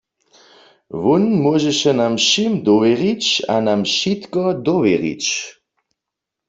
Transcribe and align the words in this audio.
Wón 1.03 1.23
móžeše 1.43 1.91
nam 1.99 2.13
wšěm 2.21 2.53
dowěrić 2.65 3.23
a 3.53 3.55
nam 3.67 3.81
wšitko 3.87 4.43
dowěrić. 4.65 5.25